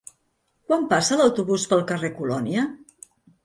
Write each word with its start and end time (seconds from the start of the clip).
Quan 0.69 0.87
passa 0.93 1.19
l'autobús 1.21 1.67
pel 1.75 1.87
carrer 1.95 2.13
Colònia? 2.19 2.69